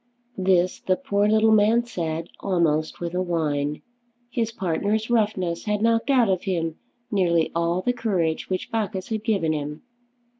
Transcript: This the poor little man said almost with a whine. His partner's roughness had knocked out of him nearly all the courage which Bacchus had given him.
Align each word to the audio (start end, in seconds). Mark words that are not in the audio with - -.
This 0.39 0.79
the 0.79 0.95
poor 0.95 1.27
little 1.27 1.51
man 1.51 1.85
said 1.85 2.29
almost 2.39 2.99
with 2.99 3.13
a 3.13 3.21
whine. 3.21 3.83
His 4.31 4.51
partner's 4.51 5.11
roughness 5.11 5.65
had 5.65 5.83
knocked 5.83 6.09
out 6.09 6.27
of 6.27 6.41
him 6.45 6.79
nearly 7.11 7.51
all 7.53 7.83
the 7.83 7.93
courage 7.93 8.49
which 8.49 8.71
Bacchus 8.71 9.09
had 9.09 9.23
given 9.23 9.53
him. 9.53 9.83